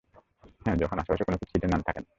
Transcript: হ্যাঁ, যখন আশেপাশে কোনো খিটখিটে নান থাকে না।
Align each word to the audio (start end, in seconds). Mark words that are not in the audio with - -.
হ্যাঁ, 0.61 0.77
যখন 0.77 0.97
আশেপাশে 0.99 1.23
কোনো 1.23 1.37
খিটখিটে 1.39 1.67
নান 1.67 1.81
থাকে 1.81 1.99
না। 1.99 2.09